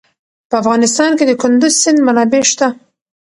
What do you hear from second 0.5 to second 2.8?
افغانستان کې د کندز سیند منابع شته.